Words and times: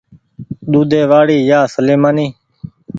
ۮودي 0.71 1.01
وآڙي 1.11 1.37
يا 1.49 1.59
سليمآني 1.73 2.27